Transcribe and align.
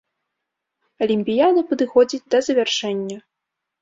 Алімпіяда 1.05 1.61
падыходзіць 1.73 2.23
да 2.37 2.43
завяршэння. 2.49 3.17